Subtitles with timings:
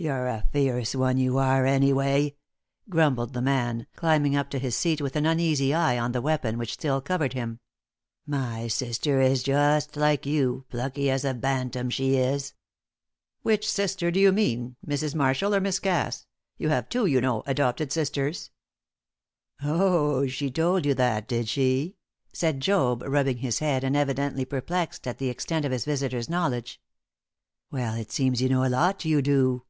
[0.00, 2.36] "You re a fierce one, you are, anyway,"
[2.88, 6.56] grumbled the man, climbing up to his seat with an uneasy eye on the weapon
[6.56, 7.58] which still covered him.
[8.24, 12.54] "My sister is just like you, plucky as a bantam, she is."
[13.42, 15.16] "Which sister do you mean, Mrs.
[15.16, 16.26] Marshall or Miss Cass?
[16.58, 18.52] You have two, you know, adopted sisters?"
[19.64, 21.96] "Oh, she told you that, did she?"
[22.32, 26.80] said Job, rubbing his head, and evidently perplexed at the extent of his visitor's knowledge.
[27.72, 29.64] "Well, it seems you know a lot, you do!"